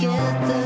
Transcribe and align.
get 0.00 0.46
the 0.46 0.57